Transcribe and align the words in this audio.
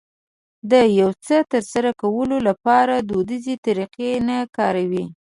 د 0.71 0.73
يو 0.99 1.09
څه 1.25 1.35
ترسره 1.51 1.91
کولو 2.01 2.37
لپاره 2.47 2.93
دوديزې 3.09 3.55
طريقې 3.65 4.11
نه 4.27 4.37
کاروي. 4.57 5.05